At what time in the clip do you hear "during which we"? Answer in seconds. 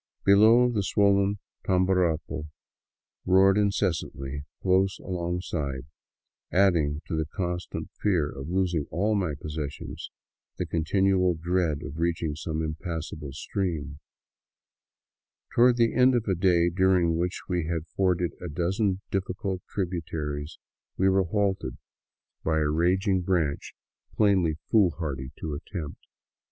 16.71-17.65